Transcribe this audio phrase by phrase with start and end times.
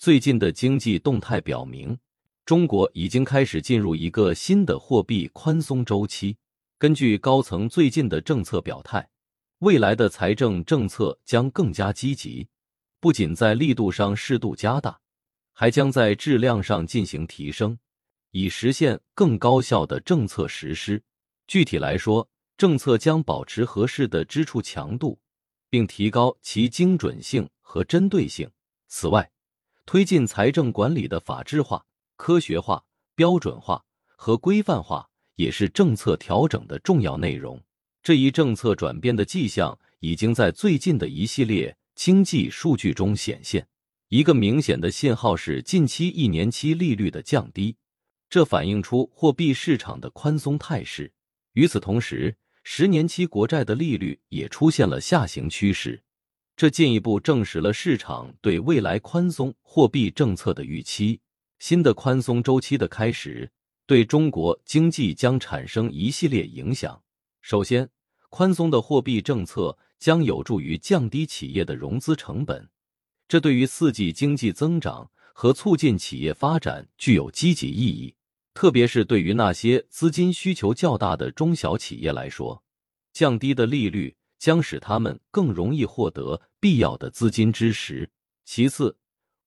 [0.00, 1.98] 最近的经济动态表明，
[2.46, 6.38] 中国已经开始进入一个新的货币宽松周期。
[6.78, 9.06] 根据高层最近的政策表态，
[9.58, 12.48] 未来的财政政策将更加积极，
[12.98, 14.98] 不仅在力度上适度加大，
[15.52, 17.78] 还将在质量上进行提升，
[18.30, 21.02] 以实现更高效的政策实施。
[21.46, 22.26] 具体来说，
[22.56, 25.18] 政策将保持合适的支出强度，
[25.68, 28.50] 并提高其精准性和针对性。
[28.88, 29.30] 此外，
[29.90, 31.84] 推进财政管理的法治化、
[32.14, 32.84] 科学化、
[33.16, 37.60] 标准化和规范化，也是政策调整的重要内容。
[38.00, 43.66] 这一政策转变的迹象已经在最近的一系列经济数据中显现。
[44.10, 47.74] 一个明显的信号是近期一年期利率的降低，
[48.28, 51.12] 这反映出货币市场的宽松态势。
[51.54, 56.00] 与此同时，十年期国债的利率也出现了下行趋势，
[56.60, 61.18] 这进一步证实了市场对未来宽松货币政策的预期。
[61.58, 63.50] 新的宽松周期的开始，
[63.86, 67.02] 对中国经济将产生一系列影响。
[67.40, 67.88] 首先，
[68.28, 72.68] 宽松的货币政策将有助于降低企业的融资成本，
[73.26, 78.14] 这对于刺激经济增长和促进企业发展具有积极意义。
[78.52, 82.62] 特别是对于那些资金需求较大的中小企业来说，
[83.14, 88.10] 降低的利率将使他们更容易获得必要的资金支持。
[88.44, 88.96] 其次，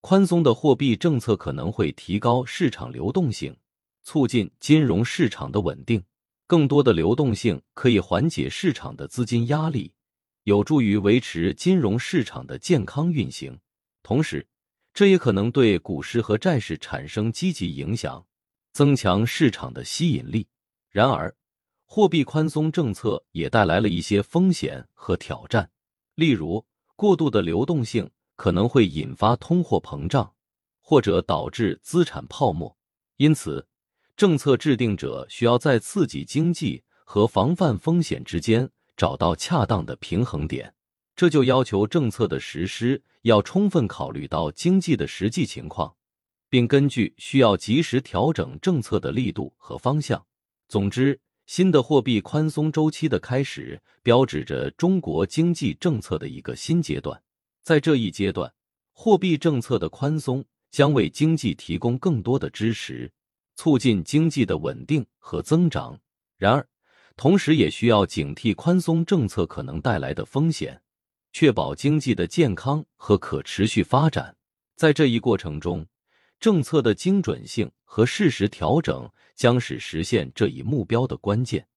[0.00, 3.56] 宽松的货币政策可能会提高市场流动性，
[4.04, 6.04] 促进金融市场的稳定。
[6.46, 9.94] 更多的流动性可以缓解市场的资金压力，
[10.44, 13.58] 有助于维持金融市场的健康运行。
[14.02, 14.46] 同时，
[14.92, 18.24] 这也可能对股市和债市产生积极影响。
[18.72, 20.48] 增强市场的吸引力。
[20.88, 21.34] 然而，
[21.94, 25.70] 货币宽松政策也带来了一些风险和挑战，
[26.14, 26.64] 例如
[26.96, 30.32] 过度的流动性可能会引发通货膨胀，
[30.80, 32.74] 或者导致资产泡沫。
[33.18, 33.68] 因此，
[34.16, 40.72] 政策制定者需要在刺激经济和防范风险之间找到恰当的平衡点。
[41.14, 45.94] 这就要求政策的实施要充分考虑到经济的实际情况。
[46.48, 50.24] 并根据需要及时调整政策的力度和方向。
[50.68, 51.20] 总之，
[51.54, 57.22] 新的货币宽松周期的开始，标志着中国经济政策的一个新阶段。
[57.62, 58.50] 在这一阶段，
[58.94, 63.12] 货币政策的宽松将为经济提供更多的支持，
[63.54, 66.00] 促进经济的稳定和增长。
[66.38, 66.66] 然而，
[67.18, 70.80] 同时也需要警惕宽松政策可能带来的风险，
[71.34, 74.34] 确保经济的健康和可持续发展。
[74.74, 75.86] 在这一过程中，
[76.42, 81.68] 政策的精准性和适时调整将是实现这一目标的关键。